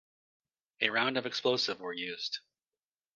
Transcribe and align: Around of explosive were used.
Around 0.81 1.17
of 1.17 1.27
explosive 1.27 1.79
were 1.79 1.93
used. 1.93 2.39